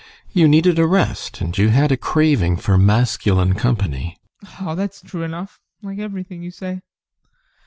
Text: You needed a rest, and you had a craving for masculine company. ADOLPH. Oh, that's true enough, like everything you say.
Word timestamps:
You 0.31 0.47
needed 0.47 0.79
a 0.79 0.87
rest, 0.87 1.41
and 1.41 1.55
you 1.55 1.69
had 1.69 1.91
a 1.91 1.95
craving 1.95 2.57
for 2.57 2.75
masculine 2.75 3.53
company. 3.53 4.17
ADOLPH. 4.41 4.57
Oh, 4.69 4.73
that's 4.73 4.99
true 5.03 5.21
enough, 5.21 5.59
like 5.83 5.99
everything 5.99 6.41
you 6.41 6.49
say. 6.49 6.81